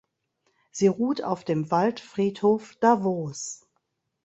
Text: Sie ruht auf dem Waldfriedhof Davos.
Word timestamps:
Sie 0.71 0.87
ruht 0.87 1.21
auf 1.23 1.43
dem 1.43 1.69
Waldfriedhof 1.69 2.73
Davos. 2.77 3.67